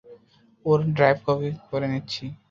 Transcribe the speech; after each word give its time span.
ওর 0.65 0.79
drive 0.95 1.17
copy 1.25 1.49
করে 1.69 1.87
নিচ্ছি। 1.91 2.23